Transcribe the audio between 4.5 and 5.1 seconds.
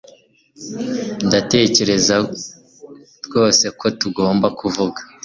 kuvuga